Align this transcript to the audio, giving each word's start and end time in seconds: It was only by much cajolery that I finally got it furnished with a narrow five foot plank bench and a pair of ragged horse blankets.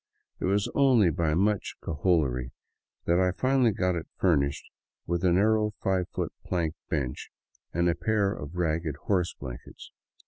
It 0.39 0.45
was 0.45 0.67
only 0.73 1.11
by 1.11 1.35
much 1.35 1.75
cajolery 1.79 2.53
that 3.05 3.19
I 3.19 3.29
finally 3.39 3.69
got 3.69 3.93
it 3.93 4.07
furnished 4.17 4.65
with 5.05 5.23
a 5.23 5.31
narrow 5.31 5.75
five 5.79 6.09
foot 6.09 6.33
plank 6.43 6.73
bench 6.89 7.29
and 7.71 7.87
a 7.87 7.93
pair 7.93 8.33
of 8.33 8.55
ragged 8.55 8.95
horse 9.05 9.35
blankets. 9.35 9.91